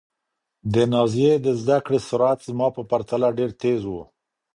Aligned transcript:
د 0.73 0.75
نازيې 0.93 1.33
د 1.45 1.47
زده 1.61 1.77
کړې 1.85 1.99
سرعت 2.07 2.39
زما 2.49 2.67
په 2.77 2.81
پرتله 2.91 3.29
ډېر 3.37 3.51
تېز 3.61 3.81
و. 3.87 3.93